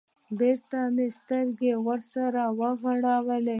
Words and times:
بېرته 0.39 0.79
مې 0.95 1.07
سترگې 1.17 1.73
سره 2.11 2.43
ورغلې. 2.59 3.49